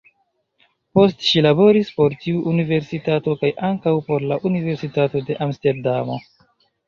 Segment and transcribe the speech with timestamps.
[0.99, 6.19] Poste ŝi laboris por tiu universitato kaj ankaŭ por la Universitato de Amsterdamo.